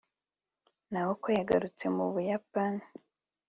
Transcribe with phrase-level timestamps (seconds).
[0.91, 2.83] naoko yagarutse mu buyapani